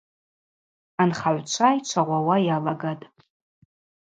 Анхагӏвчва 1.01 1.69
йчвагъвауа 1.77 2.37
йалагатӏ. 2.45 3.05